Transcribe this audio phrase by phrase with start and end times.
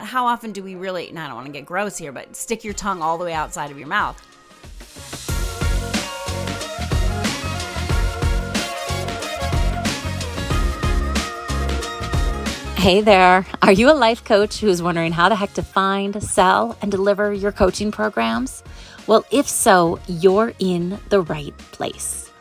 [0.00, 2.64] How often do we really, and I don't want to get gross here, but stick
[2.64, 4.20] your tongue all the way outside of your mouth?
[12.76, 13.46] Hey there.
[13.62, 17.32] Are you a life coach who's wondering how the heck to find, sell, and deliver
[17.32, 18.64] your coaching programs?
[19.06, 22.32] Well, if so, you're in the right place.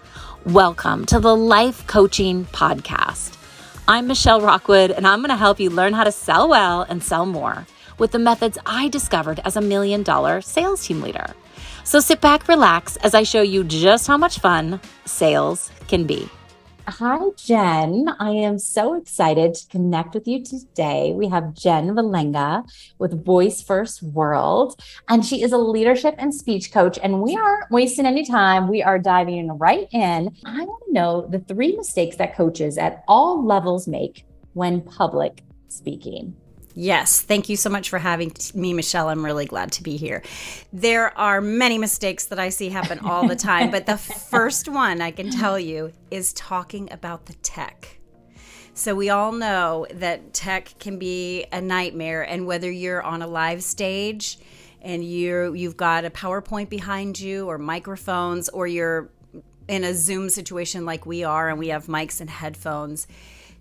[0.43, 3.37] Welcome to the Life Coaching Podcast.
[3.85, 7.03] I'm Michelle Rockwood, and I'm going to help you learn how to sell well and
[7.03, 7.67] sell more
[7.97, 11.25] with the methods I discovered as a million dollar sales team leader.
[11.83, 16.29] So sit back, relax as I show you just how much fun sales can be.
[16.85, 18.09] Hi, Jen.
[18.19, 21.13] I am so excited to connect with you today.
[21.15, 22.69] We have Jen Vallenga
[22.99, 26.99] with Voice First World, and she is a leadership and speech coach.
[27.01, 28.67] And we aren't wasting any time.
[28.67, 30.35] We are diving right in.
[30.45, 35.41] I want to know the three mistakes that coaches at all levels make when public
[35.69, 36.35] speaking.
[36.75, 39.09] Yes, thank you so much for having me, Michelle.
[39.09, 40.23] I'm really glad to be here.
[40.71, 43.97] There are many mistakes that I see happen all the time, but the
[44.31, 47.99] first one I can tell you is talking about the tech.
[48.73, 53.27] So we all know that tech can be a nightmare and whether you're on a
[53.27, 54.39] live stage
[54.81, 59.11] and you you've got a PowerPoint behind you or microphones or you're
[59.67, 63.07] in a Zoom situation like we are and we have mics and headphones,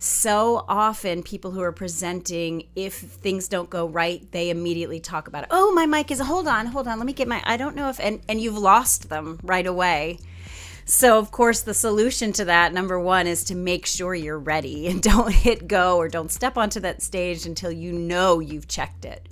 [0.02, 5.44] so often people who are presenting if things don't go right they immediately talk about
[5.44, 7.76] it oh my mic is hold on hold on let me get my i don't
[7.76, 10.18] know if and and you've lost them right away.
[10.84, 14.86] So of course the solution to that number one is to make sure you're ready
[14.88, 19.04] and don't hit go or don't step onto that stage until you know you've checked
[19.04, 19.28] it.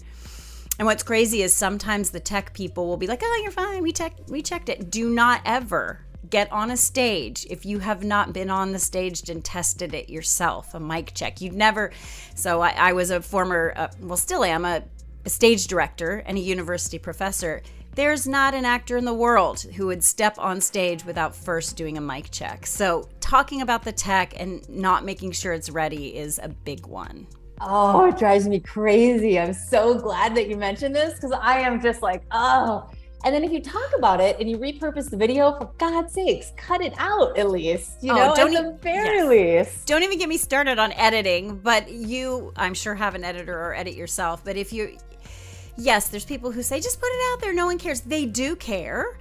[0.79, 3.93] And what's crazy is sometimes the tech people will be like oh you're fine we
[3.93, 4.91] checked we checked it.
[4.91, 9.29] Do not ever get on a stage if you have not been on the stage
[9.31, 11.41] and tested it yourself a mic check.
[11.41, 11.91] You'd never
[12.35, 14.83] so i, I was a former uh, well still am a,
[15.25, 17.63] a stage director and a university professor.
[17.95, 21.99] There's not an actor in the world who would step on stage without first doing
[21.99, 22.67] a mic check.
[22.67, 27.27] So talking about the tech and not making sure it's ready is a big one.
[27.61, 29.39] Oh, it drives me crazy.
[29.39, 32.89] I'm so glad that you mentioned this because I am just like, oh,
[33.25, 36.53] and then if you talk about it and you repurpose the video, for God's sakes,
[36.57, 38.03] cut it out at least.
[38.03, 39.67] You oh, know, don't at the very yes.
[39.67, 39.87] least.
[39.87, 41.59] Don't even get me started on editing.
[41.59, 44.43] But you, I'm sure, have an editor or edit yourself.
[44.43, 44.97] But if you,
[45.77, 47.53] yes, there's people who say just put it out there.
[47.53, 48.01] No one cares.
[48.01, 49.19] They do care.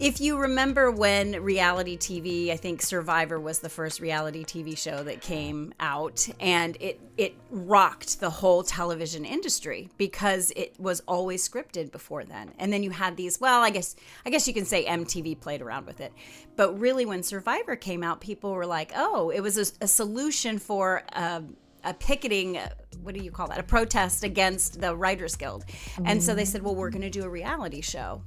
[0.00, 5.02] If you remember when reality TV, I think Survivor was the first reality TV show
[5.02, 11.46] that came out and it it rocked the whole television industry because it was always
[11.46, 12.52] scripted before then.
[12.60, 15.62] And then you had these, well, I guess I guess you can say MTV played
[15.62, 16.12] around with it.
[16.54, 20.60] But really when Survivor came out, people were like, "Oh, it was a, a solution
[20.60, 21.56] for um,
[21.88, 22.58] a picketing
[23.02, 25.64] what do you call that a protest against the writers guild.
[25.66, 26.06] Mm-hmm.
[26.06, 28.22] and so they said well we're going to do a reality show.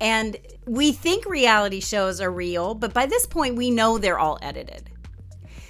[0.00, 0.36] And
[0.66, 4.90] we think reality shows are real but by this point we know they're all edited.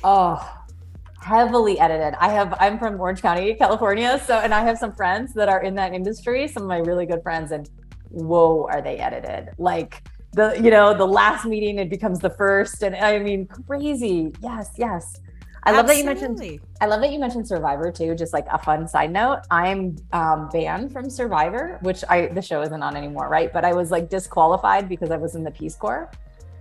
[0.04, 0.58] Oh
[1.20, 2.14] heavily edited.
[2.20, 5.62] I have i'm from orange county california so and i have some friends that are
[5.62, 7.70] in that industry some of my really good friends and
[8.10, 9.50] whoa are they edited.
[9.58, 14.32] Like the you know the last meeting it becomes the first and i mean crazy.
[14.42, 15.20] Yes yes
[15.64, 16.60] I love that you mentioned.
[16.80, 18.14] I love that you mentioned Survivor too.
[18.16, 22.62] Just like a fun side note, I'm um, banned from Survivor, which I the show
[22.62, 23.52] isn't on anymore, right?
[23.52, 26.10] But I was like disqualified because I was in the Peace Corps.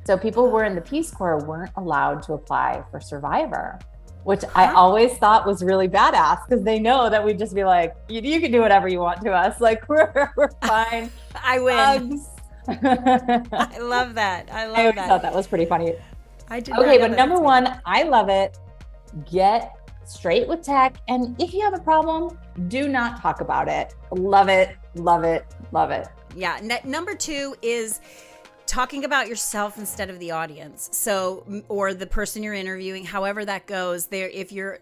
[0.04, 3.80] So people who were in the Peace Corps weren't allowed to apply for Survivor,
[4.24, 7.96] which I always thought was really badass because they know that we'd just be like,
[8.08, 11.10] you, you, can do whatever you want to us, like we're we're fine.
[11.44, 12.24] I win.
[12.68, 14.48] I love that.
[14.52, 14.78] I love that.
[14.78, 15.08] I that.
[15.08, 15.96] thought that was pretty funny.
[16.52, 16.76] I did.
[16.76, 18.58] Okay, but number one, I love it
[19.30, 20.98] get straight with tech.
[21.08, 23.94] And if you have a problem, do not talk about it.
[24.12, 26.08] Love it, love it, love it.
[26.36, 26.60] Yeah.
[26.62, 28.02] N- number two is
[28.66, 30.90] talking about yourself instead of the audience.
[30.94, 34.08] So, or the person you're interviewing, however that goes.
[34.08, 34.80] There, if you're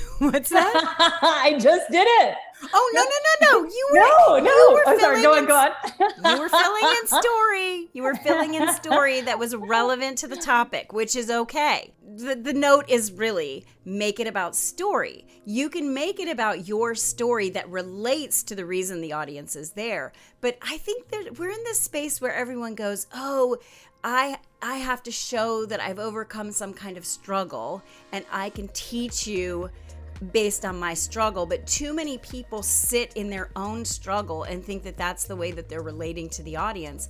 [0.18, 0.72] What's that?
[1.22, 2.34] I just did it.
[2.72, 3.68] Oh no no no no!
[3.68, 4.68] You were no no.
[4.68, 5.22] You were oh, sorry.
[5.22, 5.70] Go on, go on.
[5.98, 7.90] you were filling in story.
[7.92, 11.92] You were filling in story that was relevant to the topic, which is okay.
[12.16, 15.26] The the note is really make it about story.
[15.44, 19.72] You can make it about your story that relates to the reason the audience is
[19.72, 20.12] there.
[20.40, 23.58] But I think that we're in this space where everyone goes, "Oh,
[24.04, 27.82] I I have to show that I've overcome some kind of struggle
[28.12, 29.70] and I can teach you
[30.30, 34.82] based on my struggle but too many people sit in their own struggle and think
[34.82, 37.08] that that's the way that they're relating to the audience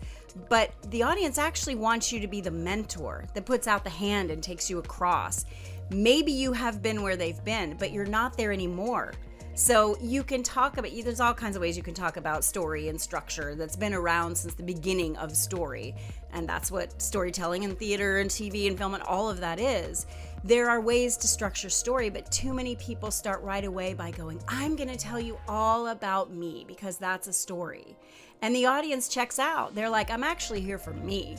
[0.49, 4.31] but the audience actually wants you to be the mentor that puts out the hand
[4.31, 5.44] and takes you across
[5.91, 9.12] maybe you have been where they've been but you're not there anymore
[9.55, 12.88] So you can talk about, there's all kinds of ways you can talk about story
[12.88, 15.94] and structure that's been around since the beginning of story.
[16.32, 20.06] And that's what storytelling and theater and TV and film and all of that is.
[20.44, 24.43] There are ways to structure story, but too many people start right away by going,
[24.49, 27.97] I'm going to tell you all about me because that's a story.
[28.43, 29.73] And the audience checks out.
[29.73, 31.37] They're like, I'm actually here for me.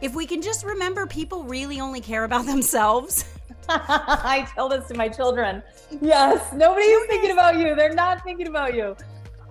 [0.00, 3.26] If we can just remember people really only care about themselves.
[3.68, 5.62] I tell this to my children.
[6.00, 7.74] Yes, nobody is thinking about you.
[7.74, 8.96] They're not thinking about you.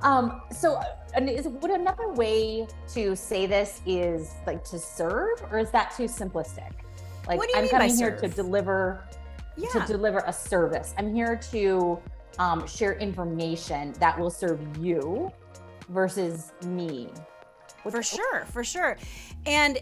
[0.01, 0.81] Um, so,
[1.13, 5.93] and is, would another way to say this is like to serve, or is that
[5.95, 6.71] too simplistic?
[7.37, 9.03] Like, I'm coming here to deliver,
[9.55, 9.69] yeah.
[9.69, 10.93] to deliver a service.
[10.97, 11.99] I'm here to
[12.39, 15.31] um, share information that will serve you
[15.89, 17.09] versus me.
[17.89, 18.97] For sure, for sure.
[19.45, 19.79] And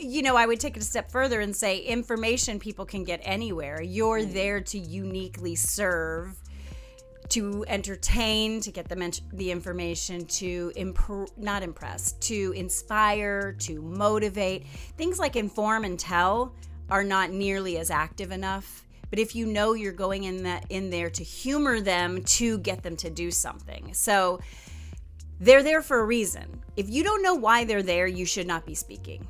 [0.00, 3.20] you know, I would take it a step further and say information people can get
[3.22, 3.82] anywhere.
[3.82, 4.32] You're mm.
[4.32, 6.36] there to uniquely serve,
[7.28, 14.66] to entertain, to get them the information, to imp- not impress, to inspire, to motivate.
[14.96, 16.54] Things like inform and tell
[16.90, 18.84] are not nearly as active enough.
[19.10, 22.82] But if you know you're going in that in there to humor them to get
[22.82, 23.94] them to do something.
[23.94, 24.40] So
[25.40, 26.62] they're there for a reason.
[26.76, 29.26] If you don't know why they're there, you should not be speaking.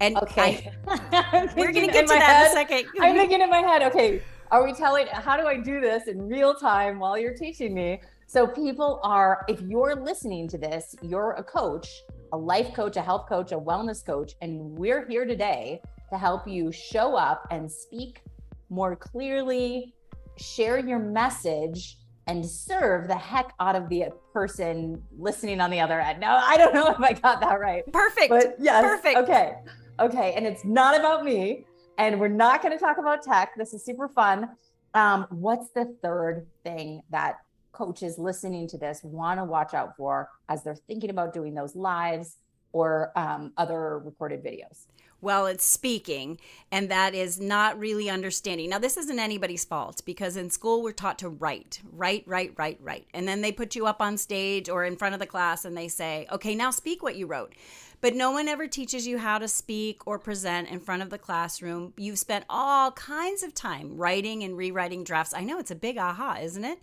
[0.00, 2.90] And okay, I, we're to get to that head, in a second.
[3.00, 6.28] I'm thinking in my head, okay, are we telling, how do I do this in
[6.28, 8.02] real time while you're teaching me?
[8.26, 11.88] So people are, if you're listening to this, you're a coach,
[12.32, 15.80] a life coach, a health coach, a wellness coach, and we're here today
[16.10, 18.22] to help you show up and speak
[18.68, 19.94] more clearly,
[20.36, 26.00] share your message and serve the heck out of the person listening on the other
[26.00, 26.20] end.
[26.20, 27.90] Now, I don't know if I got that right.
[27.92, 28.30] Perfect.
[28.30, 28.82] But yes.
[28.82, 29.18] Perfect.
[29.18, 29.54] Okay.
[30.00, 30.32] Okay.
[30.34, 31.64] And it's not about me.
[31.98, 33.52] And we're not going to talk about tech.
[33.56, 34.50] This is super fun.
[34.94, 37.36] Um, what's the third thing that
[37.72, 41.76] coaches listening to this want to watch out for as they're thinking about doing those
[41.76, 42.38] lives
[42.72, 44.86] or um, other recorded videos?
[45.20, 46.38] Well, it's speaking,
[46.70, 48.68] and that is not really understanding.
[48.68, 52.78] Now, this isn't anybody's fault because in school we're taught to write, write, write, write,
[52.82, 53.06] write.
[53.14, 55.76] And then they put you up on stage or in front of the class and
[55.76, 57.54] they say, okay, now speak what you wrote.
[58.02, 61.18] But no one ever teaches you how to speak or present in front of the
[61.18, 61.94] classroom.
[61.96, 65.32] You've spent all kinds of time writing and rewriting drafts.
[65.34, 66.78] I know it's a big aha, isn't it?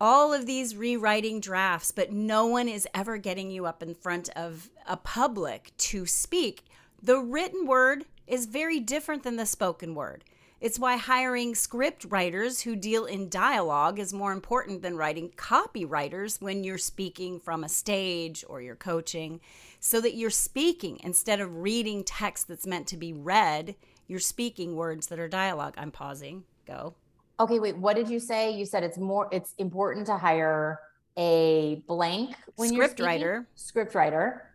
[0.00, 4.28] all of these rewriting drafts, but no one is ever getting you up in front
[4.30, 6.64] of a public to speak.
[7.02, 10.24] The written word is very different than the spoken word.
[10.60, 16.42] It's why hiring script writers who deal in dialogue is more important than writing copywriters
[16.42, 19.40] when you're speaking from a stage or you're coaching,
[19.78, 23.76] so that you're speaking instead of reading text that's meant to be read,
[24.08, 25.74] you're speaking words that are dialogue.
[25.78, 26.42] I'm pausing.
[26.66, 26.94] Go.
[27.38, 28.50] Okay, wait, what did you say?
[28.50, 30.80] You said it's more it's important to hire
[31.16, 33.46] a blank when script writer.
[33.54, 34.47] Script writer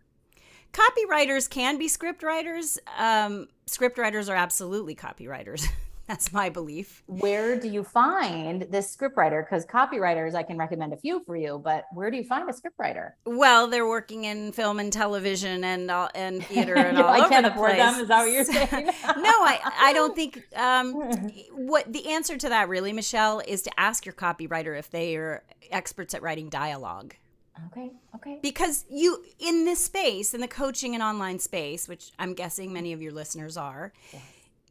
[0.74, 2.78] copywriters can be script writers.
[2.98, 5.66] Um, script writers are absolutely copywriters.
[6.06, 7.02] That's my belief.
[7.06, 9.42] Where do you find this scriptwriter?
[9.42, 12.52] Because copywriters, I can recommend a few for you, but where do you find a
[12.52, 13.12] scriptwriter?
[13.24, 17.28] Well, they're working in film and television and uh, and theater and all I over
[17.30, 17.80] can't the afford place.
[17.80, 18.02] them.
[18.02, 18.86] Is that what you're saying?
[19.16, 20.42] no, I I don't think.
[20.54, 20.92] Um,
[21.52, 25.42] what the answer to that really, Michelle, is to ask your copywriter if they are
[25.70, 27.14] experts at writing dialogue.
[27.66, 27.92] Okay.
[28.16, 28.38] Okay.
[28.42, 32.92] Because you, in this space, in the coaching and online space, which I'm guessing many
[32.92, 34.22] of your listeners are, yes.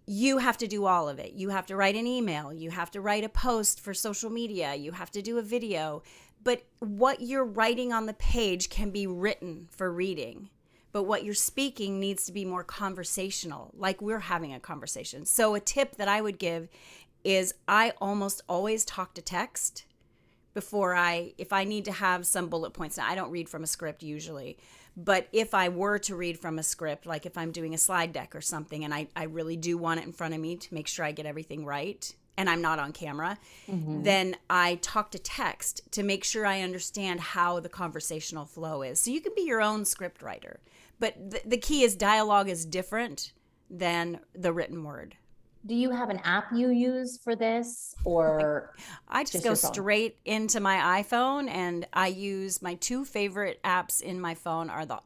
[0.05, 1.33] you have to do all of it.
[1.33, 4.75] You have to write an email, you have to write a post for social media,
[4.75, 6.03] you have to do a video.
[6.43, 10.49] But what you're writing on the page can be written for reading.
[10.91, 15.25] But what you're speaking needs to be more conversational, like we're having a conversation.
[15.25, 16.67] So, a tip that I would give
[17.23, 19.85] is I almost always talk to text
[20.53, 22.97] before I, if I need to have some bullet points.
[22.97, 24.57] Now, I don't read from a script usually,
[24.95, 28.13] but if I were to read from a script, like if I'm doing a slide
[28.13, 30.73] deck or something, and I, I really do want it in front of me to
[30.73, 33.37] make sure I get everything right, and I'm not on camera,
[33.69, 34.03] mm-hmm.
[34.03, 38.99] then I talk to text to make sure I understand how the conversational flow is.
[38.99, 40.59] So you can be your own script writer,
[40.99, 43.33] but th- the key is dialogue is different
[43.69, 45.15] than the written word
[45.65, 48.73] do you have an app you use for this or
[49.07, 54.01] i just, just go straight into my iphone and i use my two favorite apps
[54.01, 54.99] in my phone are the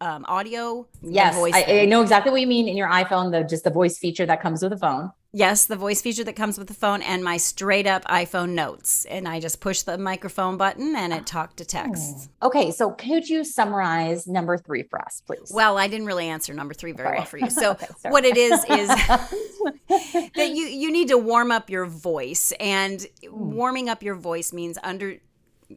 [0.00, 3.64] um, audio yes I, I, know exactly what you mean in your iphone the just
[3.64, 6.68] the voice feature that comes with the phone Yes, the voice feature that comes with
[6.68, 9.06] the phone and my straight up iPhone notes.
[9.06, 12.28] And I just push the microphone button and it talk to text.
[12.42, 12.48] Oh.
[12.48, 15.50] Okay, so could you summarize number three for us, please?
[15.54, 17.48] Well, I didn't really answer number three very well for you.
[17.48, 18.88] So okay, what it is is
[20.34, 22.52] that you you need to warm up your voice.
[22.60, 23.52] And hmm.
[23.52, 25.16] warming up your voice means under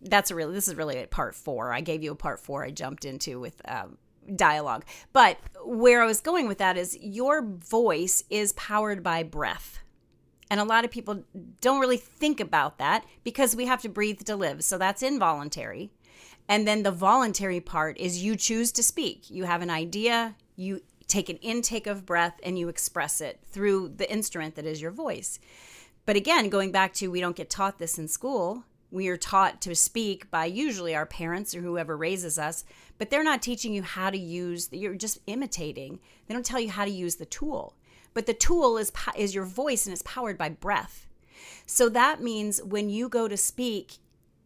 [0.02, 1.72] that's a really this is really a part four.
[1.72, 3.98] I gave you a part four I jumped into with um,
[4.36, 4.86] dialogue.
[5.14, 9.80] But where I was going with that is your voice is powered by breath.
[10.50, 11.24] And a lot of people
[11.62, 14.64] don't really think about that because we have to breathe to live.
[14.64, 15.92] So that's involuntary.
[16.48, 19.30] And then the voluntary part is you choose to speak.
[19.32, 23.94] You have an idea, you take an intake of breath, and you express it through
[23.96, 25.40] the instrument that is your voice.
[26.06, 28.64] But again, going back to we don't get taught this in school,
[28.96, 32.64] we are taught to speak by usually our parents or whoever raises us
[32.98, 36.00] but they're not teaching you how to use you're just imitating.
[36.28, 37.76] They don't tell you how to use the tool.
[38.14, 41.08] But the tool is is your voice and it's powered by breath.
[41.66, 43.98] So that means when you go to speak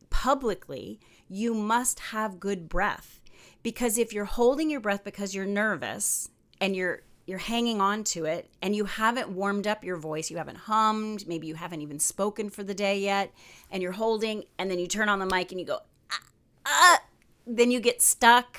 [0.10, 1.00] publicly
[1.32, 3.22] you must have good breath.
[3.62, 6.30] Because if you're holding your breath because you're nervous
[6.60, 10.38] and you're you're hanging on to it and you haven't warmed up your voice you
[10.38, 13.32] haven't hummed maybe you haven't even spoken for the day yet
[13.70, 15.80] and you're holding and then you turn on the mic and you go
[16.12, 16.22] ah,
[16.66, 17.02] ah,
[17.46, 18.58] then you get stuck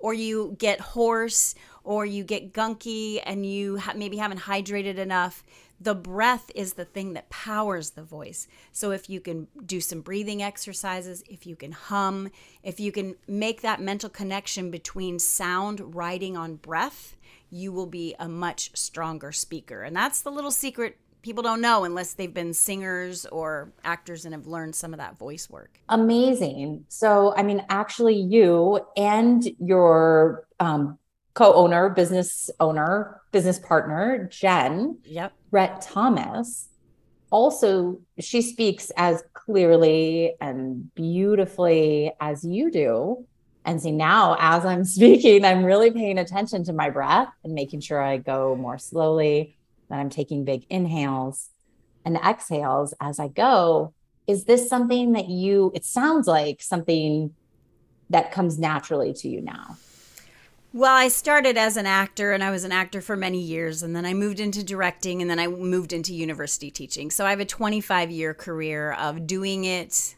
[0.00, 5.44] or you get hoarse or you get gunky and you ha- maybe haven't hydrated enough
[5.80, 8.48] the breath is the thing that powers the voice.
[8.72, 12.30] So if you can do some breathing exercises, if you can hum,
[12.64, 17.16] if you can make that mental connection between sound riding on breath,
[17.50, 19.82] you will be a much stronger speaker.
[19.82, 24.34] And that's the little secret people don't know unless they've been singers or actors and
[24.34, 25.80] have learned some of that voice work.
[25.88, 26.84] Amazing.
[26.88, 30.98] So, I mean, actually, you and your um,
[31.34, 36.68] co-owner, business owner, business partner, Jen, yep, Rhett Thomas,
[37.30, 43.26] also she speaks as clearly and beautifully as you do.
[43.68, 47.80] And see, now as I'm speaking, I'm really paying attention to my breath and making
[47.80, 49.56] sure I go more slowly
[49.90, 51.50] that I'm taking big inhales
[52.04, 53.92] and exhales as I go.
[54.26, 57.34] Is this something that you, it sounds like something
[58.08, 59.76] that comes naturally to you now?
[60.72, 63.82] Well, I started as an actor and I was an actor for many years.
[63.82, 67.10] And then I moved into directing and then I moved into university teaching.
[67.10, 70.14] So I have a 25 year career of doing it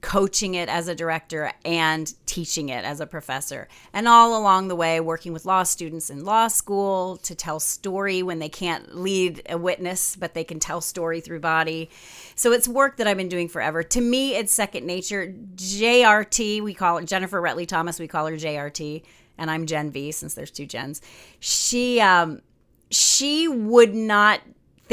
[0.00, 3.68] coaching it as a director and teaching it as a professor.
[3.92, 8.22] And all along the way, working with law students in law school to tell story
[8.22, 11.90] when they can't lead a witness, but they can tell story through body.
[12.34, 13.82] So it's work that I've been doing forever.
[13.82, 15.34] To me, it's second nature.
[15.56, 19.02] JRT, we call it Jennifer Retley Thomas, we call her JRT,
[19.38, 21.02] and I'm Jen V since there's two Jens.
[21.40, 22.42] She, um,
[22.90, 24.40] she would not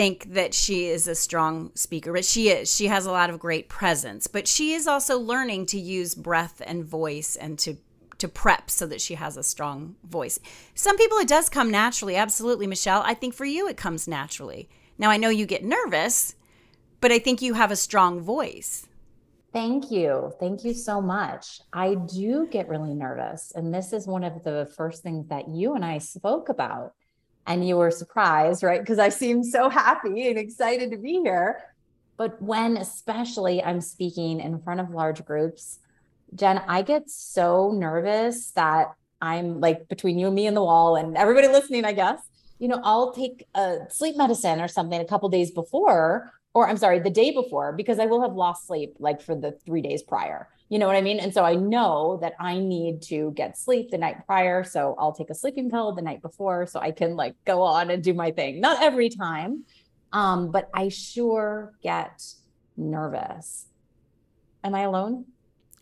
[0.02, 2.74] think that she is a strong speaker, but she is.
[2.74, 6.60] She has a lot of great presence, but she is also learning to use breath
[6.66, 7.78] and voice and to
[8.18, 10.40] to prep so that she has a strong voice.
[10.74, 13.04] Some people it does come naturally, absolutely, Michelle.
[13.06, 14.68] I think for you it comes naturally.
[14.98, 16.34] Now I know you get nervous,
[17.00, 18.88] but I think you have a strong voice.
[19.54, 20.34] Thank you.
[20.40, 21.62] Thank you so much.
[21.74, 23.52] I do get really nervous.
[23.54, 26.94] And this is one of the first things that you and I spoke about
[27.48, 28.80] and you were surprised, right?
[28.80, 31.64] Because I seem so happy and excited to be here.
[32.18, 35.80] But when, especially, I'm speaking in front of large groups,
[36.36, 40.96] Jen, I get so nervous that I'm like between you and me and the wall,
[40.96, 42.22] and everybody listening, I guess.
[42.60, 46.78] You know, I'll take a sleep medicine or something a couple days before, or I'm
[46.78, 50.04] sorry, the day before, because I will have lost sleep like for the three days
[50.04, 50.48] prior.
[50.72, 51.20] You know what I mean?
[51.20, 54.64] And so I know that I need to get sleep the night prior.
[54.64, 57.90] So I'll take a sleeping pill the night before so I can like go on
[57.90, 58.62] and do my thing.
[58.62, 59.66] Not every time,
[60.14, 62.24] um, but I sure get
[62.78, 63.66] nervous.
[64.64, 65.26] Am I alone?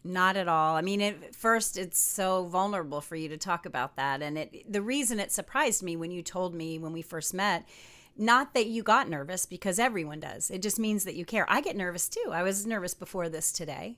[0.04, 0.76] Not at all.
[0.76, 4.24] I mean, at first, it's so vulnerable for you to talk about that.
[4.24, 7.70] And it, the reason it surprised me when you told me when we first met,
[8.18, 10.50] not that you got nervous because everyone does.
[10.50, 11.46] It just means that you care.
[11.48, 12.32] I get nervous too.
[12.32, 13.98] I was nervous before this today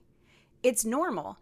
[0.64, 1.38] it's normal.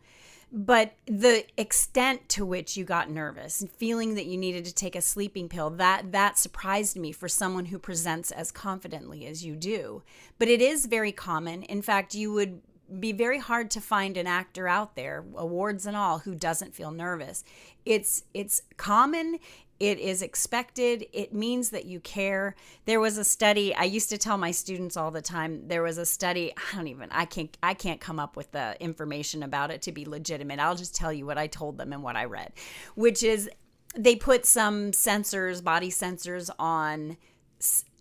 [0.52, 4.96] But the extent to which you got nervous and feeling that you needed to take
[4.96, 9.56] a sleeping pill that that surprised me for someone who presents as confidently as you
[9.56, 10.02] do.
[10.40, 11.62] But it is very common.
[11.64, 12.62] In fact you would
[13.00, 16.90] be very hard to find an actor out there awards and all who doesn't feel
[16.90, 17.44] nervous.
[17.86, 19.38] It's it's common
[19.80, 21.08] it is expected.
[21.14, 22.56] It means that you care.
[22.86, 25.68] There was a study I used to tell my students all the time.
[25.68, 28.76] There was a study, I don't even I can't I can't come up with the
[28.82, 30.60] information about it to be legitimate.
[30.60, 32.52] I'll just tell you what I told them and what I read,
[32.96, 33.50] which is
[33.96, 37.18] they put some sensors, body sensors on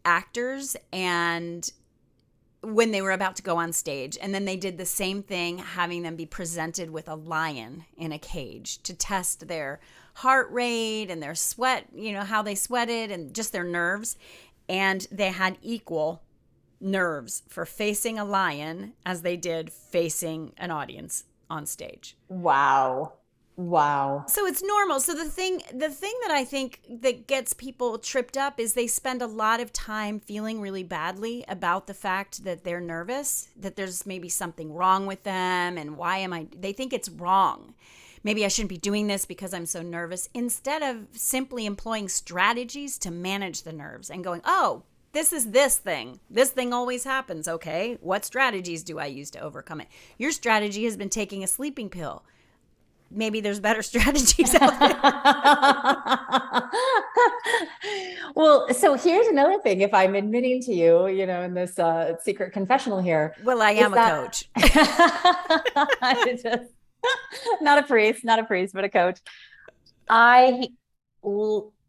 [0.04, 1.70] actors and
[2.62, 4.18] when they were about to go on stage.
[4.20, 8.10] And then they did the same thing, having them be presented with a lion in
[8.10, 9.80] a cage to test their
[10.18, 14.16] heart rate and their sweat, you know, how they sweated and just their nerves.
[14.68, 16.22] And they had equal
[16.80, 22.16] nerves for facing a lion as they did facing an audience on stage.
[22.28, 23.14] Wow.
[23.56, 24.24] Wow.
[24.28, 25.00] So it's normal.
[25.00, 28.86] So the thing the thing that I think that gets people tripped up is they
[28.86, 33.74] spend a lot of time feeling really badly about the fact that they're nervous, that
[33.74, 37.74] there's maybe something wrong with them and why am I they think it's wrong.
[38.28, 42.98] Maybe I shouldn't be doing this because I'm so nervous instead of simply employing strategies
[42.98, 44.82] to manage the nerves and going, "Oh,
[45.12, 46.20] this is this thing.
[46.28, 47.96] This thing always happens, okay?
[48.02, 49.88] What strategies do I use to overcome it?
[50.18, 52.22] Your strategy has been taking a sleeping pill
[53.10, 55.00] maybe there's better strategies out there.
[58.34, 59.80] well, so here's another thing.
[59.80, 63.34] If I'm admitting to you, you know, in this uh, secret confessional here.
[63.42, 64.12] Well, I am a that...
[64.12, 64.50] coach.
[67.60, 69.20] not a priest, not a priest, but a coach.
[70.08, 70.68] I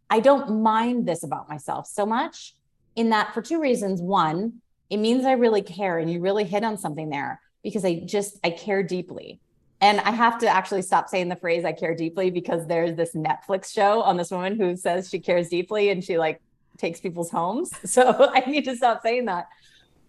[0.09, 2.55] I don't mind this about myself so much
[2.95, 4.01] in that for two reasons.
[4.01, 8.01] One, it means I really care, and you really hit on something there because I
[8.05, 9.39] just I care deeply
[9.81, 13.13] and I have to actually stop saying the phrase I care deeply because there's this
[13.13, 16.41] Netflix show on this woman who says she cares deeply and she like
[16.77, 17.71] takes people's homes.
[17.85, 19.47] So I need to stop saying that.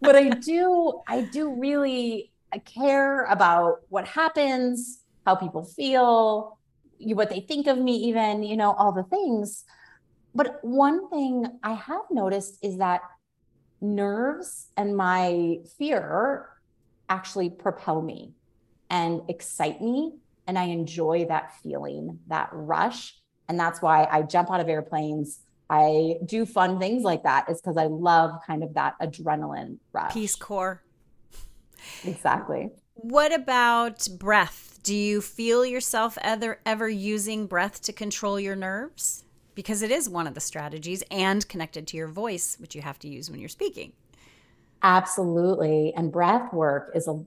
[0.00, 2.33] But I do, I do really
[2.64, 6.58] care about what happens, how people feel,
[6.98, 9.64] what they think of me, even, you know, all the things.
[10.34, 13.00] But one thing I have noticed is that
[13.80, 16.48] nerves and my fear
[17.08, 18.34] actually propel me
[18.88, 20.14] and excite me.
[20.46, 23.16] And I enjoy that feeling, that rush.
[23.48, 25.40] And that's why I jump out of airplanes.
[25.68, 30.12] I do fun things like that, is because I love kind of that adrenaline rush.
[30.12, 30.82] Peace Corps.
[32.04, 32.70] Exactly.
[32.94, 34.69] What about breath?
[34.82, 39.25] Do you feel yourself ever ever using breath to control your nerves?
[39.54, 42.99] Because it is one of the strategies and connected to your voice, which you have
[43.00, 43.92] to use when you're speaking.
[44.82, 45.92] Absolutely.
[45.94, 47.22] And breath work is a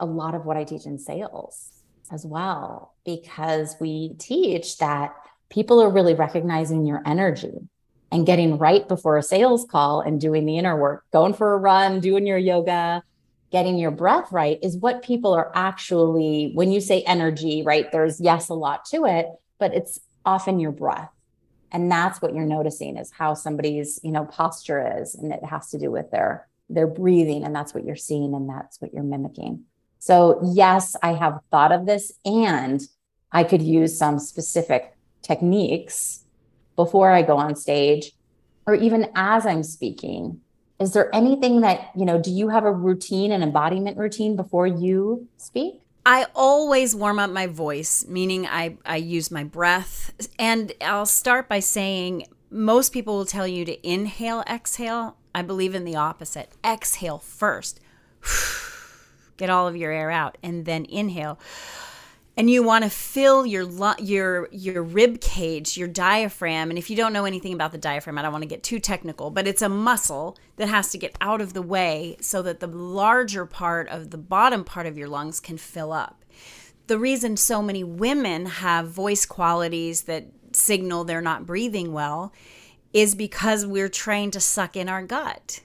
[0.00, 1.70] a lot of what I teach in sales
[2.10, 5.14] as well, because we teach that
[5.50, 7.68] people are really recognizing your energy
[8.10, 11.58] and getting right before a sales call and doing the inner work, going for a
[11.58, 13.04] run, doing your yoga,
[13.50, 17.90] getting your breath right is what people are actually, when you say energy, right?
[17.90, 19.26] There's yes, a lot to it,
[19.58, 21.10] but it's often your breath.
[21.72, 25.14] And that's what you're noticing is how somebody's, you know, posture is.
[25.14, 27.44] And it has to do with their their breathing.
[27.44, 29.64] And that's what you're seeing and that's what you're mimicking.
[29.98, 32.80] So, yes, I have thought of this and
[33.32, 36.24] I could use some specific techniques
[36.76, 38.12] before I go on stage
[38.66, 40.40] or even as I'm speaking.
[40.80, 44.66] Is there anything that, you know, do you have a routine, an embodiment routine before
[44.66, 45.82] you speak?
[46.06, 50.12] I always warm up my voice, meaning I, I use my breath.
[50.38, 55.16] And I'll start by saying most people will tell you to inhale, exhale.
[55.34, 56.52] I believe in the opposite.
[56.64, 57.78] Exhale first.
[59.36, 61.38] Get all of your air out and then inhale.
[62.40, 66.70] And you want to fill your your your rib cage, your diaphragm.
[66.70, 68.78] And if you don't know anything about the diaphragm, I don't want to get too
[68.78, 72.60] technical, but it's a muscle that has to get out of the way so that
[72.60, 76.24] the larger part of the bottom part of your lungs can fill up.
[76.86, 82.32] The reason so many women have voice qualities that signal they're not breathing well
[82.94, 85.60] is because we're trained to suck in our gut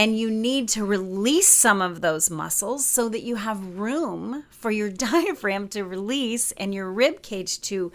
[0.00, 4.70] and you need to release some of those muscles so that you have room for
[4.70, 7.92] your diaphragm to release and your rib cage to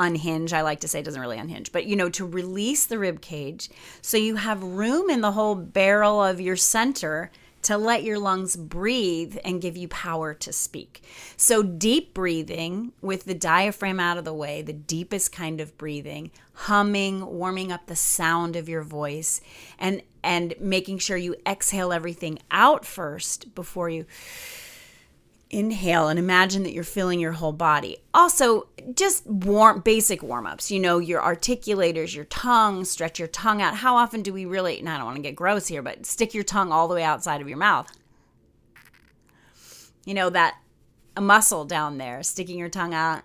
[0.00, 0.52] unhinge.
[0.52, 3.20] I like to say it doesn't really unhinge, but you know, to release the rib
[3.20, 7.30] cage so you have room in the whole barrel of your center
[7.62, 11.04] to let your lungs breathe and give you power to speak.
[11.36, 16.32] So, deep breathing with the diaphragm out of the way, the deepest kind of breathing,
[16.54, 19.40] humming, warming up the sound of your voice,
[19.78, 24.06] and and making sure you exhale everything out first before you
[25.52, 27.98] inhale and imagine that you're filling your whole body.
[28.14, 30.70] Also, just warm basic warm-ups.
[30.70, 33.74] You know, your articulators, your tongue, stretch your tongue out.
[33.76, 36.32] How often do we really, and I don't want to get gross here, but stick
[36.32, 37.92] your tongue all the way outside of your mouth.
[40.06, 40.56] You know, that
[41.16, 43.22] a muscle down there, sticking your tongue out,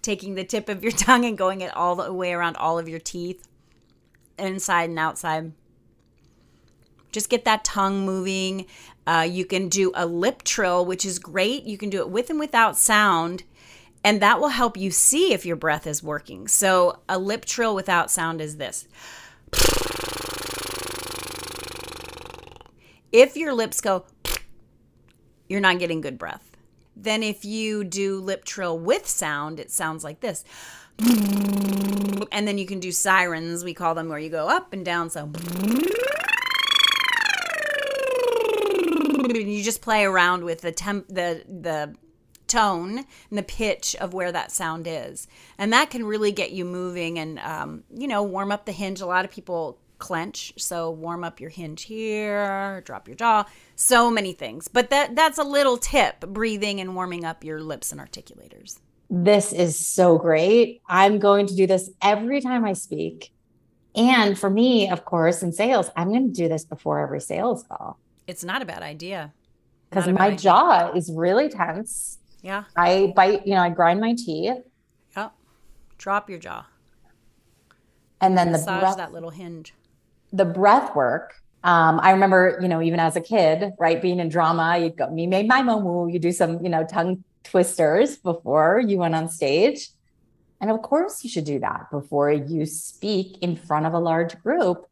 [0.00, 2.88] taking the tip of your tongue and going it all the way around all of
[2.88, 3.46] your teeth,
[4.38, 5.52] inside and outside.
[7.12, 8.66] Just get that tongue moving.
[9.06, 11.64] Uh, you can do a lip trill, which is great.
[11.64, 13.44] You can do it with and without sound,
[14.02, 16.48] and that will help you see if your breath is working.
[16.48, 18.88] So, a lip trill without sound is this.
[23.12, 24.06] If your lips go,
[25.48, 26.50] you're not getting good breath.
[26.96, 30.44] Then if you do lip trill with sound, it sounds like this.
[30.98, 35.10] And then you can do sirens, we call them, where you go up and down.
[35.10, 35.30] So
[39.40, 41.94] you just play around with the temp, the the
[42.46, 45.26] tone and the pitch of where that sound is,
[45.58, 49.00] and that can really get you moving and um, you know warm up the hinge.
[49.00, 53.44] A lot of people clench, so warm up your hinge here, drop your jaw,
[53.76, 54.68] so many things.
[54.68, 58.78] But that that's a little tip: breathing and warming up your lips and articulators.
[59.08, 60.80] This is so great.
[60.88, 63.30] I'm going to do this every time I speak.
[63.94, 67.62] And for me, of course, in sales, I'm going to do this before every sales
[67.62, 67.98] call.
[68.26, 69.32] It's not a bad idea.
[69.90, 70.38] Because my idea.
[70.38, 72.18] jaw is really tense.
[72.42, 72.64] Yeah.
[72.76, 74.58] I bite, you know, I grind my teeth.
[75.16, 75.32] Yep.
[75.98, 76.66] Drop your jaw.
[78.20, 79.74] And then Massage the breath, that little hinge.
[80.32, 81.34] The breath work.
[81.64, 85.08] Um, I remember, you know, even as a kid, right, being in drama, you'd go,
[85.10, 89.28] me made my momu, you do some, you know, tongue twisters before you went on
[89.28, 89.90] stage.
[90.60, 94.40] And of course, you should do that before you speak in front of a large
[94.42, 94.86] group.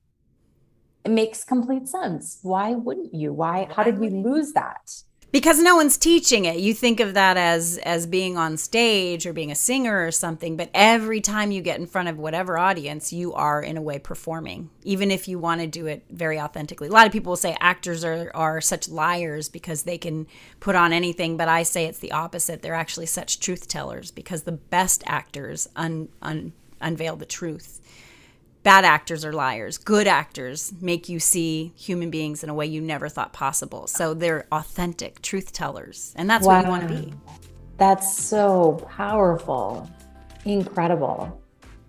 [1.05, 2.39] It makes complete sense.
[2.43, 3.33] Why wouldn't you?
[3.33, 3.69] Why?
[3.75, 5.03] How did we lose that?
[5.33, 9.33] because no one's teaching it you think of that as as being on stage or
[9.33, 13.13] being a singer or something but every time you get in front of whatever audience
[13.13, 16.89] you are in a way performing even if you want to do it very authentically
[16.89, 20.27] a lot of people will say actors are are such liars because they can
[20.59, 24.43] put on anything but i say it's the opposite they're actually such truth tellers because
[24.43, 27.80] the best actors un, un, unveil the truth
[28.63, 29.79] bad actors are liars.
[29.79, 33.87] Good actors make you see human beings in a way you never thought possible.
[33.87, 36.13] So they're authentic truth tellers.
[36.17, 36.57] And that's wow.
[36.57, 37.15] what you want to be.
[37.77, 39.91] That's so powerful.
[40.45, 41.41] Incredible.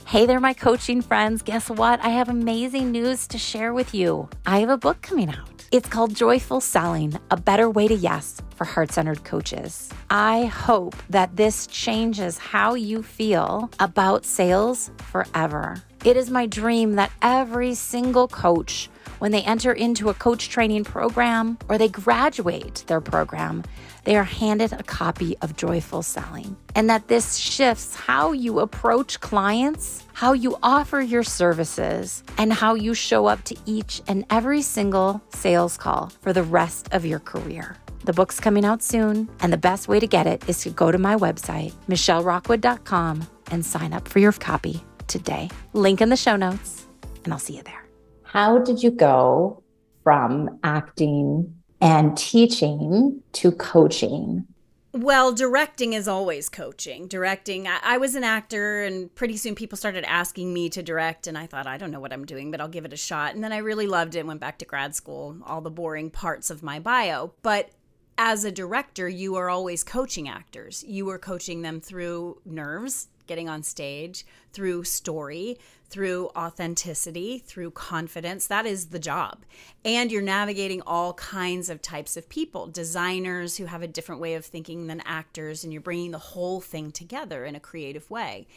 [0.05, 1.41] Hey there, my coaching friends.
[1.41, 1.99] Guess what?
[2.01, 4.29] I have amazing news to share with you.
[4.45, 5.65] I have a book coming out.
[5.71, 9.89] It's called Joyful Selling A Better Way to Yes for Heart Centered Coaches.
[10.09, 15.81] I hope that this changes how you feel about sales forever.
[16.03, 20.83] It is my dream that every single coach, when they enter into a coach training
[20.83, 23.63] program or they graduate their program,
[24.05, 26.57] they are handed a copy of Joyful Selling.
[26.73, 32.73] And that this shifts how you approach clients, how you offer your services, and how
[32.73, 37.19] you show up to each and every single sales call for the rest of your
[37.19, 37.77] career.
[38.05, 40.91] The book's coming out soon, and the best way to get it is to go
[40.91, 45.49] to my website, michellerockwood.com, and sign up for your copy today.
[45.73, 46.87] Link in the show notes,
[47.23, 47.85] and I'll see you there.
[48.23, 49.61] How did you go
[50.03, 54.47] from acting and teaching to coaching?
[54.93, 57.07] Well, directing is always coaching.
[57.07, 61.27] Directing, I, I, was an actor, and pretty soon people started asking me to direct,
[61.27, 63.33] and I thought, I don't know what I'm doing, but I'll give it a shot.
[63.33, 66.49] And then I really loved it went back to grad school, all the boring parts
[66.49, 67.33] of my bio.
[67.41, 67.69] But
[68.17, 70.83] as a director, you are always coaching actors.
[70.87, 75.57] You are coaching them through nerves, getting on stage, through story,
[75.89, 78.47] through authenticity, through confidence.
[78.47, 79.43] That is the job.
[79.83, 84.35] And you're navigating all kinds of types of people, designers who have a different way
[84.35, 88.47] of thinking than actors, and you're bringing the whole thing together in a creative way.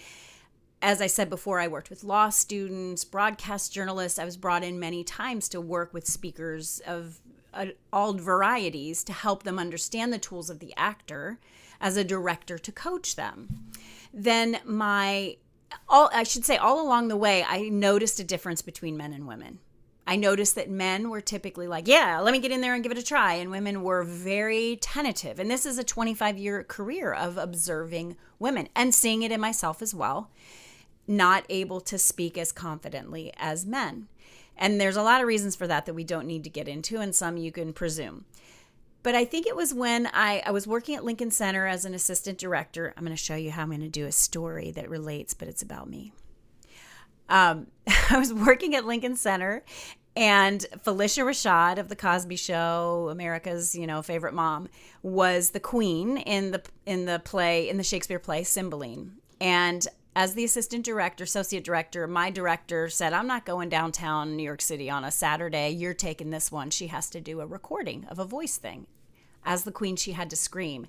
[0.83, 4.19] As I said before, I worked with law students, broadcast journalists.
[4.19, 7.21] I was brought in many times to work with speakers of
[7.55, 11.39] uh, all varieties to help them understand the tools of the actor
[11.81, 13.71] as a director to coach them
[14.15, 15.37] then my
[15.89, 19.27] all I should say all along the way I noticed a difference between men and
[19.27, 19.59] women.
[20.07, 22.93] I noticed that men were typically like, yeah, let me get in there and give
[22.93, 23.35] it a try.
[23.35, 25.39] And women were very tentative.
[25.39, 29.81] And this is a 25 year career of observing women and seeing it in myself
[29.81, 30.31] as well,
[31.09, 34.09] not able to speak as confidently as men.
[34.57, 36.99] And there's a lot of reasons for that that we don't need to get into,
[37.01, 38.25] and some you can presume.
[39.03, 41.93] But I think it was when I, I was working at Lincoln Center as an
[41.93, 42.95] assistant director.
[42.97, 45.47] I'm going to show you how I'm going to do a story that relates, but
[45.47, 46.13] it's about me.
[47.29, 47.67] Um,
[48.11, 49.63] I was working at Lincoln Center,
[50.17, 54.69] and Phylicia Rashad of the Cosby Show, America's you know favorite mom,
[55.03, 59.19] was the queen in the in the play in the Shakespeare play Cymbeline.
[59.41, 64.43] And as the assistant director, associate director, my director said, I'm not going downtown New
[64.43, 65.71] York City on a Saturday.
[65.71, 66.71] You're taking this one.
[66.71, 68.87] She has to do a recording of a voice thing
[69.45, 70.87] as the queen, she had to scream.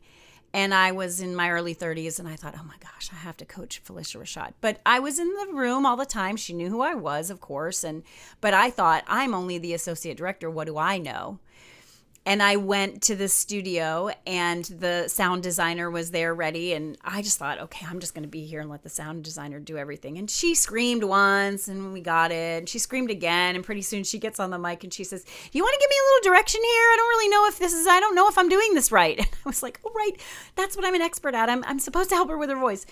[0.54, 3.36] And I was in my early 30s and I thought, oh my gosh, I have
[3.38, 4.54] to coach Phylicia Rashad.
[4.62, 6.38] But I was in the room all the time.
[6.38, 7.84] She knew who I was, of course.
[7.84, 8.04] And
[8.40, 10.50] but I thought, I'm only the associate director.
[10.50, 11.40] What do I know?
[12.28, 16.74] And I went to the studio, and the sound designer was there ready.
[16.74, 19.24] And I just thought, okay, I'm just going to be here and let the sound
[19.24, 20.18] designer do everything.
[20.18, 22.60] And she screamed once, and we got it.
[22.60, 25.24] And she screamed again, and pretty soon she gets on the mic and she says,
[25.24, 26.82] "Do you want to give me a little direction here?
[26.82, 27.86] I don't really know if this is.
[27.86, 30.20] I don't know if I'm doing this right." And I was like, "Oh, right,
[30.56, 31.50] that's what I'm an expert at.
[31.50, 32.86] I'm I'm supposed to help her with her voice."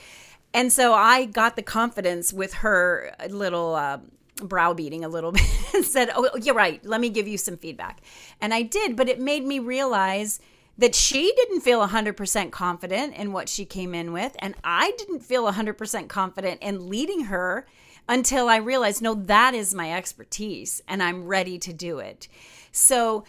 [0.54, 3.74] And so I got the confidence with her little.
[3.74, 3.98] Uh,
[4.38, 6.84] browbeating a little bit and said, Oh, you're right.
[6.86, 8.02] Let me give you some feedback.
[8.42, 10.40] And I did, but it made me realize
[10.78, 14.36] that she didn't feel 100% confident in what she came in with.
[14.40, 17.68] And I didn't feel 100% confident in leading her
[18.10, 22.28] until I realized, no, that is my expertise and I'm ready to do it.
[22.72, 23.24] So,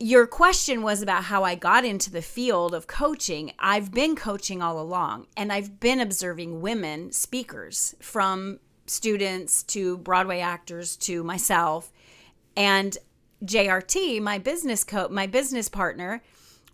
[0.00, 3.52] your question was about how I got into the field of coaching.
[3.60, 10.40] I've been coaching all along and I've been observing women speakers from students to Broadway
[10.40, 11.92] actors to myself.
[12.56, 12.96] And
[13.44, 16.22] JRT, my business co- my business partner,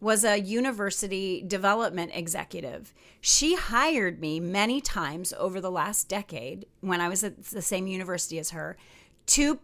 [0.00, 2.94] was a university development executive.
[3.20, 7.86] She hired me many times over the last decade when I was at the same
[7.86, 8.78] university as her
[9.26, 9.60] to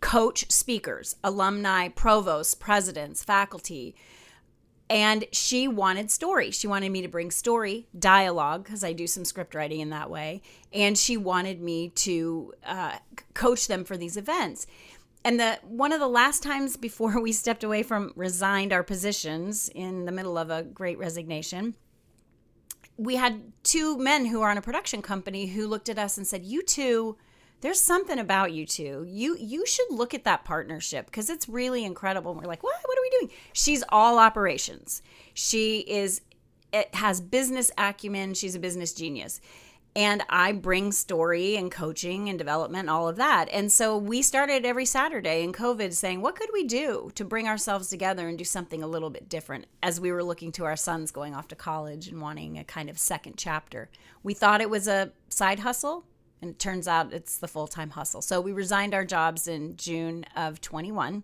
[0.00, 3.94] coach speakers, alumni, provosts, presidents, faculty,
[4.90, 6.50] and she wanted story.
[6.50, 10.10] She wanted me to bring story, dialogue, because I do some script writing in that
[10.10, 10.42] way.
[10.72, 12.96] And she wanted me to uh,
[13.32, 14.66] coach them for these events.
[15.24, 19.70] And the one of the last times before we stepped away from resigned our positions
[19.72, 21.76] in the middle of a great resignation,
[22.96, 26.26] we had two men who are on a production company who looked at us and
[26.26, 27.16] said, "You two."
[27.60, 29.04] There's something about you two.
[29.08, 32.32] You you should look at that partnership because it's really incredible.
[32.32, 32.76] And we're like, what?
[32.84, 33.30] What are we doing?
[33.52, 35.02] She's all operations.
[35.34, 36.22] She is
[36.72, 38.34] it has business acumen.
[38.34, 39.40] She's a business genius.
[39.96, 43.48] And I bring story and coaching and development, all of that.
[43.50, 47.48] And so we started every Saturday in COVID saying, what could we do to bring
[47.48, 50.76] ourselves together and do something a little bit different as we were looking to our
[50.76, 53.90] sons going off to college and wanting a kind of second chapter.
[54.22, 56.04] We thought it was a side hustle
[56.40, 58.22] and it turns out it's the full-time hustle.
[58.22, 61.22] So we resigned our jobs in june of 21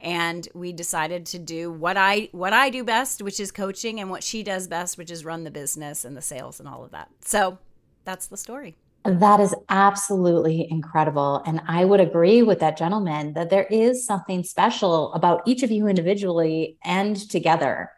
[0.00, 4.10] and we decided to do what i what i do best which is coaching and
[4.10, 6.90] what she does best which is run the business and the sales and all of
[6.92, 7.08] that.
[7.20, 7.58] So
[8.04, 8.76] that's the story.
[9.04, 11.42] That is absolutely incredible.
[11.46, 15.70] And I would agree with that gentleman that there is something special about each of
[15.70, 17.90] you individually and together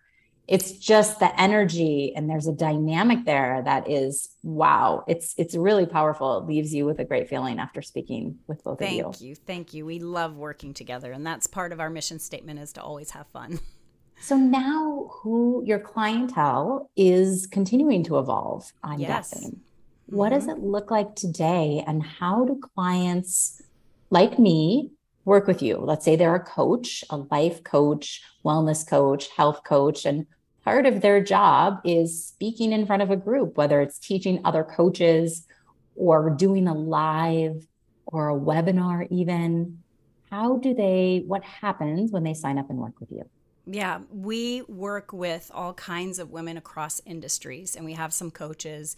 [0.51, 5.87] it's just the energy and there's a dynamic there that is wow it's it's really
[5.87, 9.03] powerful it leaves you with a great feeling after speaking with both thank of you
[9.05, 12.59] thank you thank you we love working together and that's part of our mission statement
[12.59, 13.61] is to always have fun
[14.21, 19.31] so now who your clientele is continuing to evolve i'm yes.
[19.31, 20.17] guessing mm-hmm.
[20.17, 20.61] what does mm-hmm.
[20.61, 23.63] it look like today and how do clients
[24.11, 24.91] like me
[25.25, 30.05] work with you let's say they're a coach a life coach wellness coach health coach
[30.05, 30.27] and
[30.65, 34.65] part of their job is speaking in front of a group, whether it's teaching other
[34.65, 35.47] coaches
[35.97, 37.67] or doing a live
[38.07, 39.83] or a webinar, even.
[40.31, 43.29] How do they, what happens when they sign up and work with you?
[43.67, 48.97] Yeah, we work with all kinds of women across industries, and we have some coaches.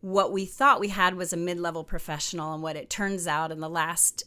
[0.00, 3.50] What we thought we had was a mid level professional, and what it turns out
[3.50, 4.24] in the last,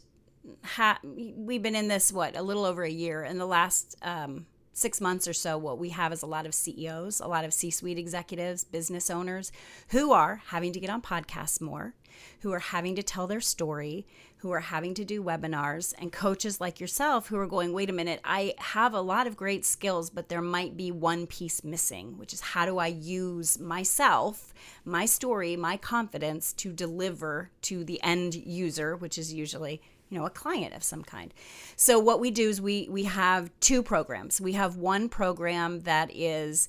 [0.62, 3.24] ha- we've been in this, what, a little over a year.
[3.24, 6.54] In the last um, six months or so, what we have is a lot of
[6.54, 9.52] CEOs, a lot of C suite executives, business owners
[9.88, 11.94] who are having to get on podcasts more,
[12.40, 14.06] who are having to tell their story,
[14.38, 17.92] who are having to do webinars, and coaches like yourself who are going, wait a
[17.92, 22.18] minute, I have a lot of great skills, but there might be one piece missing,
[22.18, 24.52] which is how do I use myself,
[24.84, 29.80] my story, my confidence to deliver to the end user, which is usually
[30.12, 31.32] you know a client of some kind
[31.74, 36.10] so what we do is we we have two programs we have one program that
[36.14, 36.68] is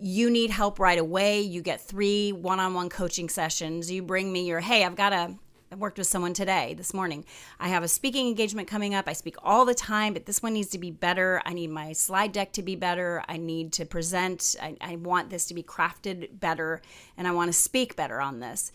[0.00, 4.58] you need help right away you get three one-on-one coaching sessions you bring me your
[4.58, 5.34] hey i've got a
[5.70, 7.24] I worked with someone today, this morning.
[7.58, 9.08] I have a speaking engagement coming up.
[9.08, 11.40] I speak all the time, but this one needs to be better.
[11.46, 13.24] I need my slide deck to be better.
[13.26, 14.54] I need to present.
[14.60, 16.82] I, I want this to be crafted better,
[17.16, 18.70] and I want to speak better on this.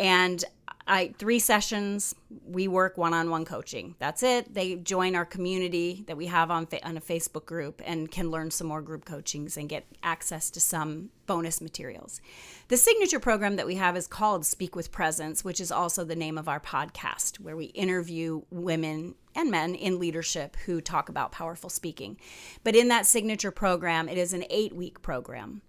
[0.00, 0.42] And
[0.86, 2.14] I three sessions.
[2.46, 3.94] We work one-on-one coaching.
[3.98, 4.52] That's it.
[4.52, 8.50] They join our community that we have on on a Facebook group and can learn
[8.50, 12.20] some more group coachings and get access to some bonus materials.
[12.68, 16.16] The signature program that we have is called Speak with Presence, which is also the
[16.16, 21.30] name of our podcast, where we interview women and men in leadership who talk about
[21.30, 22.16] powerful speaking.
[22.64, 25.62] But in that signature program, it is an eight week program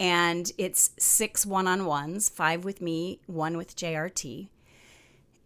[0.00, 4.48] and it's six one-on-ones five with me one with jrt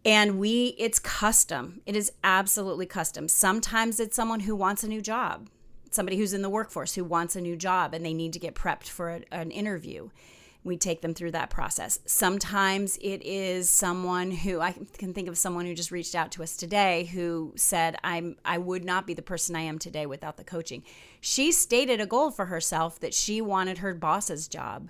[0.05, 1.79] and we it's custom.
[1.85, 3.29] It is absolutely custom.
[3.29, 5.47] Sometimes it's someone who wants a new job
[5.93, 8.55] somebody who's in the workforce who wants a new job and they need to get
[8.55, 10.09] prepped for a, an interview
[10.63, 11.99] we take them through that process.
[12.05, 16.43] Sometimes it is someone who I can think of someone who just reached out to
[16.43, 20.37] us today who said, I'm I would not be the person I am today without
[20.37, 20.83] the coaching.
[21.19, 24.89] She stated a goal for herself that she wanted her boss's job.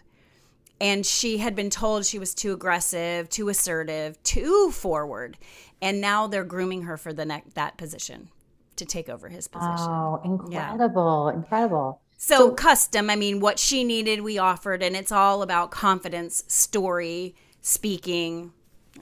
[0.82, 5.38] And she had been told she was too aggressive, too assertive, too forward.
[5.82, 8.30] And now they're grooming her for the next that position
[8.76, 9.88] to take over his position.
[9.88, 11.30] Oh, incredible.
[11.32, 11.38] Yeah.
[11.38, 12.02] Incredible.
[12.26, 16.46] So, so, custom, I mean, what she needed, we offered, and it's all about confidence,
[16.48, 18.54] story, speaking,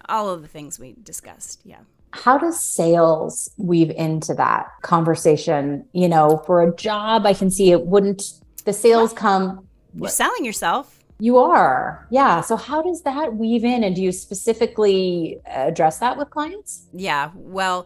[0.09, 1.61] all of the things we discussed.
[1.63, 1.81] Yeah.
[2.13, 5.85] How does sales weave into that conversation?
[5.93, 8.23] You know, for a job, I can see it wouldn't,
[8.65, 9.67] the sales come.
[9.93, 10.97] You're selling yourself.
[11.19, 12.07] You are.
[12.09, 12.41] Yeah.
[12.41, 13.83] So, how does that weave in?
[13.83, 16.87] And do you specifically address that with clients?
[16.91, 17.29] Yeah.
[17.35, 17.85] Well,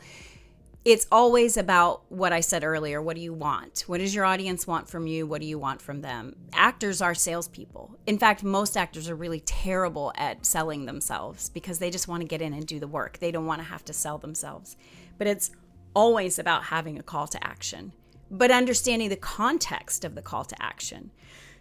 [0.85, 3.01] it's always about what I said earlier.
[3.01, 3.85] What do you want?
[3.87, 5.25] What does your audience want from you?
[5.25, 6.35] What do you want from them?
[6.53, 7.97] Actors are salespeople.
[8.05, 12.27] In fact, most actors are really terrible at selling themselves because they just want to
[12.27, 13.17] get in and do the work.
[13.17, 14.77] They don't want to have to sell themselves.
[15.17, 15.49] But it's
[15.95, 17.91] always about having a call to action,
[18.29, 21.09] but understanding the context of the call to action.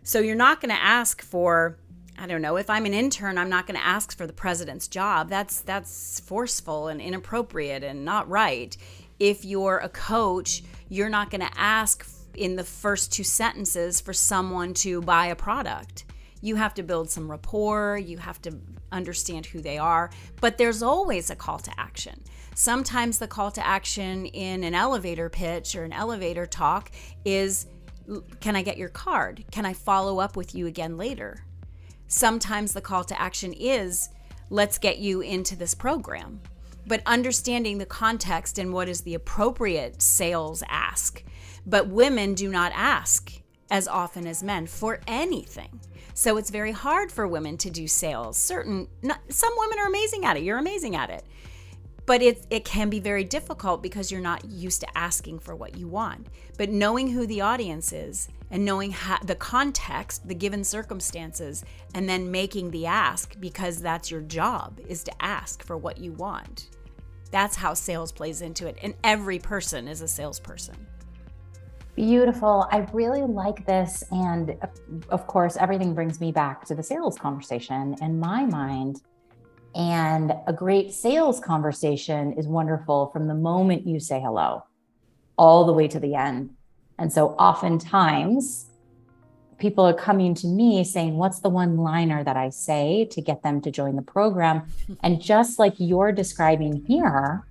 [0.02, 1.78] So you're not going to ask for
[2.16, 4.86] I don't know if I'm an intern I'm not going to ask for the president's
[4.86, 8.76] job that's that's forceful and inappropriate and not right
[9.24, 12.06] if you're a coach, you're not going to ask
[12.36, 16.04] in the first two sentences for someone to buy a product.
[16.42, 18.58] You have to build some rapport, you have to
[18.92, 20.10] understand who they are,
[20.42, 22.20] but there's always a call to action.
[22.54, 26.90] Sometimes the call to action in an elevator pitch or an elevator talk
[27.24, 27.66] is
[28.40, 29.42] Can I get your card?
[29.50, 31.46] Can I follow up with you again later?
[32.08, 34.10] Sometimes the call to action is
[34.50, 36.42] Let's get you into this program
[36.86, 41.22] but understanding the context and what is the appropriate sales ask.
[41.66, 43.32] But women do not ask
[43.70, 45.80] as often as men for anything.
[46.12, 48.36] So it's very hard for women to do sales.
[48.36, 50.44] Certain not, some women are amazing at it.
[50.44, 51.24] You're amazing at it.
[52.06, 55.78] But it it can be very difficult because you're not used to asking for what
[55.78, 56.28] you want.
[56.58, 61.64] But knowing who the audience is and knowing how, the context, the given circumstances,
[61.94, 66.12] and then making the ask because that's your job is to ask for what you
[66.12, 66.70] want.
[67.30, 68.78] That's how sales plays into it.
[68.82, 70.86] And every person is a salesperson.
[71.96, 72.68] Beautiful.
[72.70, 74.04] I really like this.
[74.10, 74.56] And
[75.08, 79.00] of course, everything brings me back to the sales conversation in my mind.
[79.74, 84.64] And a great sales conversation is wonderful from the moment you say hello
[85.36, 86.50] all the way to the end.
[86.98, 88.66] And so oftentimes
[89.58, 93.42] people are coming to me saying, What's the one liner that I say to get
[93.42, 94.66] them to join the program?
[95.02, 97.44] And just like you're describing here,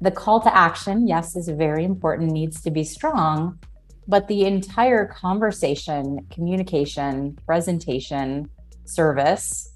[0.00, 3.58] the call to action, yes, is very important, needs to be strong,
[4.06, 8.50] but the entire conversation, communication, presentation,
[8.84, 9.72] service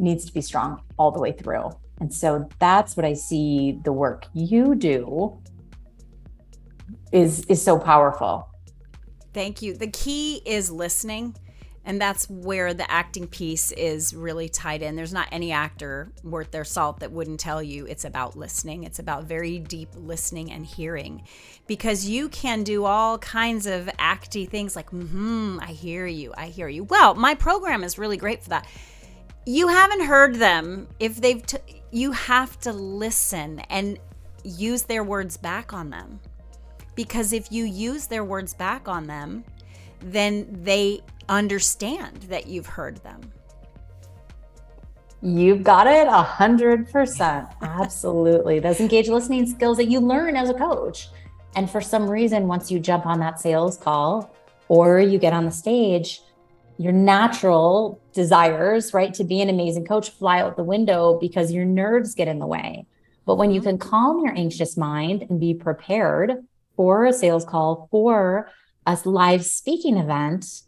[0.00, 1.70] needs to be strong all the way through.
[2.00, 5.38] And so that's what I see the work you do
[7.12, 8.50] is is so powerful
[9.32, 9.74] Thank you.
[9.74, 11.36] The key is listening.
[11.82, 14.96] And that's where the acting piece is really tied in.
[14.96, 18.84] There's not any actor worth their salt that wouldn't tell you it's about listening.
[18.84, 21.22] It's about very deep listening and hearing.
[21.66, 26.46] Because you can do all kinds of acty things like, hmm, I hear you, I
[26.48, 26.84] hear you.
[26.84, 28.66] Well, my program is really great for that.
[29.46, 33.98] You haven't heard them if they've, t- you have to listen and
[34.44, 36.20] use their words back on them.
[36.94, 39.44] Because if you use their words back on them,
[40.00, 43.20] then they understand that you've heard them.
[45.22, 47.46] You've got it a hundred percent.
[47.60, 48.58] Absolutely.
[48.58, 51.08] Those engaged listening skills that you learn as a coach.
[51.56, 54.34] And for some reason, once you jump on that sales call
[54.68, 56.22] or you get on the stage,
[56.80, 61.66] your natural desires, right, to be an amazing coach fly out the window because your
[61.66, 62.86] nerves get in the way.
[63.26, 63.76] But when you mm-hmm.
[63.76, 66.42] can calm your anxious mind and be prepared
[66.76, 68.48] for a sales call, for
[68.86, 70.62] a live speaking event,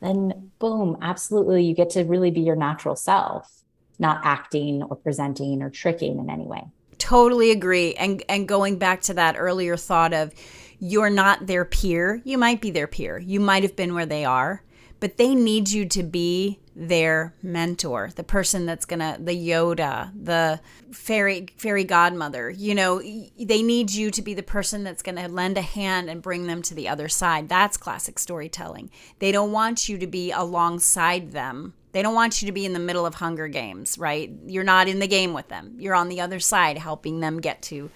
[0.00, 3.62] then boom, absolutely, you get to really be your natural self,
[4.00, 6.64] not acting or presenting or tricking in any way.
[6.98, 7.94] Totally agree.
[7.94, 10.34] And and going back to that earlier thought of
[10.80, 13.18] you're not their peer, you might be their peer.
[13.18, 14.64] You might have been where they are,
[15.04, 20.58] but they need you to be their mentor, the person that's gonna the Yoda, the
[20.92, 22.48] fairy fairy godmother.
[22.48, 23.02] You know,
[23.38, 26.62] they need you to be the person that's gonna lend a hand and bring them
[26.62, 27.50] to the other side.
[27.50, 28.90] That's classic storytelling.
[29.18, 31.74] They don't want you to be alongside them.
[31.92, 34.32] They don't want you to be in the middle of Hunger Games, right?
[34.46, 35.74] You're not in the game with them.
[35.78, 37.90] You're on the other side helping them get to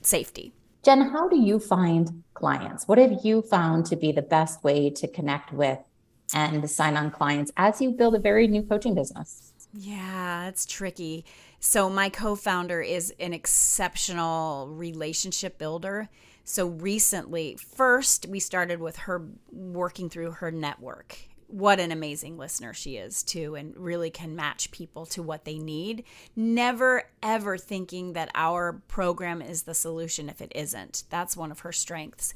[0.00, 0.52] safety.
[0.84, 2.88] Jen, how do you find clients?
[2.88, 5.78] What have you found to be the best way to connect with
[6.34, 9.52] and sign on clients as you build a very new coaching business?
[9.72, 11.24] Yeah, it's tricky.
[11.60, 16.08] So, my co founder is an exceptional relationship builder.
[16.44, 22.74] So, recently, first, we started with her working through her network what an amazing listener
[22.74, 26.04] she is too and really can match people to what they need
[26.36, 31.60] never ever thinking that our program is the solution if it isn't that's one of
[31.60, 32.34] her strengths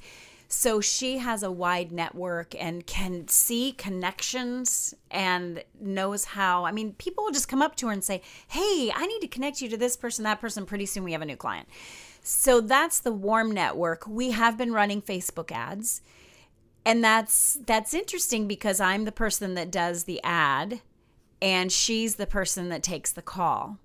[0.52, 6.66] so she has a wide network and can see connections and knows how.
[6.66, 9.28] I mean people will just come up to her and say hey i need to
[9.28, 10.66] connect you to this person that person.
[10.66, 11.68] Pretty soon we have a new client.
[12.22, 14.06] So that's the warm network.
[14.06, 16.02] We have been running facebook ads.
[16.84, 20.82] And that's that's interesting because I'm the person that does the ad
[21.40, 23.78] and she's the person that takes the call.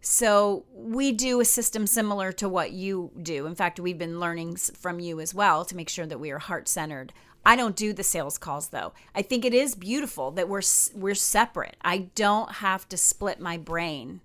[0.00, 3.46] So we do a system similar to what you do.
[3.46, 6.38] In fact, we've been learning from you as well to make sure that we are
[6.38, 7.12] heart centered.
[7.44, 8.92] I don't do the sales calls though.
[9.14, 10.62] I think it is beautiful that we're
[10.94, 11.76] we're separate.
[11.82, 14.20] I don't have to split my brain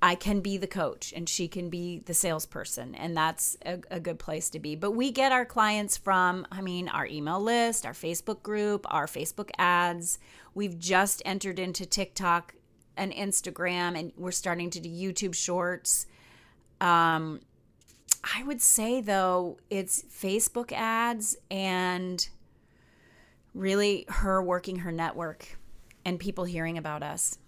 [0.00, 2.94] I can be the coach and she can be the salesperson.
[2.94, 4.76] And that's a, a, good place to be.
[4.76, 9.06] But we get our clients from, I mean, our email list, our Facebook group, our
[9.06, 10.18] Facebook ads.
[10.54, 12.54] We've just entered into TikTok
[12.98, 16.06] and Instagram, and we're starting to do YouTube shorts.
[16.80, 17.40] Um,
[18.36, 22.28] I would say, though, it's Facebook ads and
[23.54, 25.58] really her working her network
[26.04, 27.38] and people hearing about us.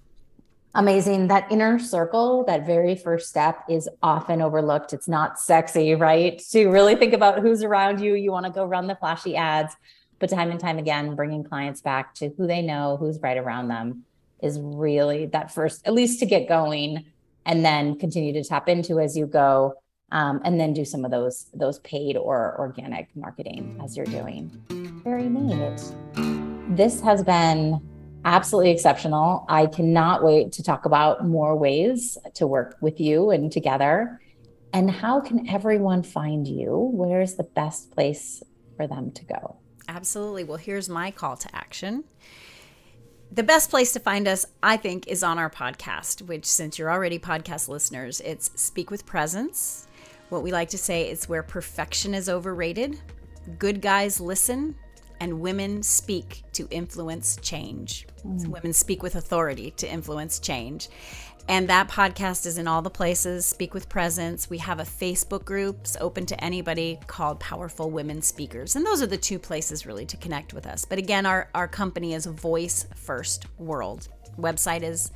[0.74, 1.26] Amazing.
[1.28, 4.92] That inner circle, that very first step is often overlooked.
[4.92, 6.40] It's not sexy, right?
[6.52, 8.14] To really think about who's around you.
[8.14, 9.74] You want to go run the flashy ads,
[10.20, 13.68] but time and time again, bringing clients back to who they know, who's right around
[13.68, 14.04] them
[14.42, 17.04] is really that first, at least to get going
[17.46, 19.74] and then continue to tap into as you go.
[20.12, 24.50] Um, and then do some of those those paid or organic marketing as you're doing.
[25.04, 25.80] Very neat.
[26.76, 27.80] This has been
[28.24, 29.44] absolutely exceptional.
[29.48, 34.20] I cannot wait to talk about more ways to work with you and together.
[34.72, 36.90] And how can everyone find you?
[36.92, 38.42] Where's the best place
[38.76, 39.56] for them to go?
[39.88, 40.44] Absolutely.
[40.44, 42.04] Well, here's my call to action.
[43.32, 46.90] The best place to find us, I think, is on our podcast, which, since you're
[46.90, 49.86] already podcast listeners, it's Speak with Presence.
[50.30, 52.98] What we like to say is where perfection is overrated,
[53.58, 54.74] good guys listen,
[55.20, 58.08] and women speak to influence change.
[58.26, 58.40] Mm.
[58.40, 60.88] So women speak with authority to influence change.
[61.50, 64.48] And that podcast is in all the places, Speak with Presence.
[64.48, 68.76] We have a Facebook group it's open to anybody called Powerful Women Speakers.
[68.76, 70.84] And those are the two places really to connect with us.
[70.84, 74.06] But again, our, our company is Voice First World.
[74.38, 75.10] Website is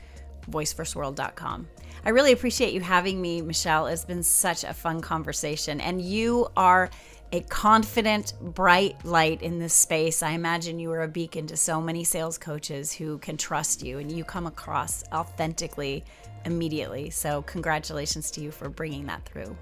[0.51, 1.69] voicefirstworld.com.
[2.05, 3.87] I really appreciate you having me, Michelle.
[3.87, 5.81] It's been such a fun conversation.
[5.81, 6.91] And you are
[7.35, 10.23] a confident, bright light in this space.
[10.23, 13.99] I imagine you are a beacon to so many sales coaches who can trust you
[13.99, 16.05] and you come across authentically
[16.45, 17.11] immediately.
[17.11, 19.57] So, congratulations to you for bringing that through.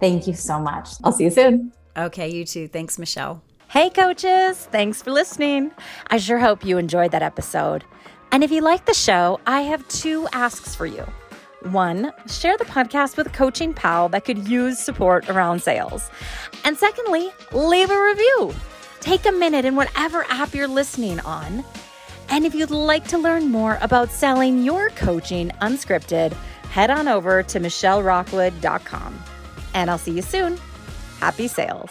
[0.00, 0.90] Thank you so much.
[1.02, 1.72] I'll see you soon.
[1.96, 2.68] Okay, you too.
[2.68, 3.42] Thanks, Michelle.
[3.68, 4.68] Hey, coaches.
[4.70, 5.70] Thanks for listening.
[6.08, 7.84] I sure hope you enjoyed that episode.
[8.32, 11.06] And if you like the show, I have two asks for you.
[11.70, 16.10] One, share the podcast with a coaching pal that could use support around sales.
[16.64, 18.54] And secondly, leave a review.
[19.00, 21.64] Take a minute in whatever app you're listening on.
[22.28, 26.32] And if you'd like to learn more about selling your coaching unscripted,
[26.70, 29.24] head on over to michellerockwood.com.
[29.74, 30.58] And I'll see you soon.
[31.20, 31.90] Happy sales.